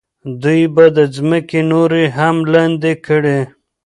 دوی 0.41 0.61
به 0.75 0.85
ځمکې 1.15 1.59
نورې 1.71 2.03
هم 2.17 2.35
لاندې 2.51 2.93
کړي. 3.05 3.39